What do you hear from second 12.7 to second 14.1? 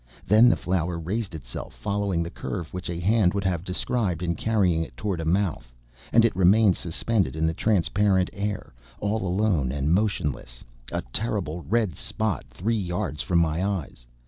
yards from my eyes.